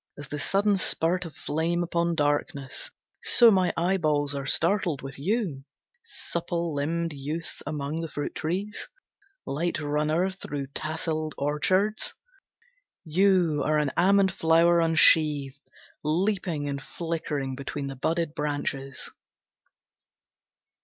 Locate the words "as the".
0.17-0.39